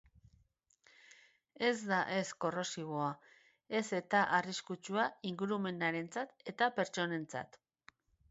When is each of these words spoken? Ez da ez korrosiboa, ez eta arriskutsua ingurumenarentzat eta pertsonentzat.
Ez 1.67 1.73
da 1.91 1.99
ez 2.13 2.23
korrosiboa, 2.45 3.09
ez 3.81 3.83
eta 3.99 4.23
arriskutsua 4.39 5.05
ingurumenarentzat 5.33 6.33
eta 6.55 6.73
pertsonentzat. 6.81 7.63